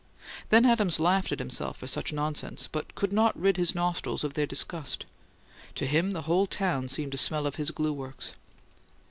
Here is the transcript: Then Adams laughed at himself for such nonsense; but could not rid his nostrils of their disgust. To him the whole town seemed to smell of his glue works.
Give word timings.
Then 0.49 0.65
Adams 0.65 0.99
laughed 0.99 1.31
at 1.31 1.37
himself 1.37 1.77
for 1.77 1.85
such 1.85 2.11
nonsense; 2.11 2.67
but 2.71 2.95
could 2.95 3.13
not 3.13 3.39
rid 3.39 3.57
his 3.57 3.75
nostrils 3.75 4.23
of 4.23 4.33
their 4.33 4.47
disgust. 4.47 5.05
To 5.75 5.85
him 5.85 6.09
the 6.09 6.23
whole 6.23 6.47
town 6.47 6.89
seemed 6.89 7.11
to 7.11 7.19
smell 7.19 7.45
of 7.45 7.57
his 7.57 7.69
glue 7.69 7.93
works. 7.93 8.33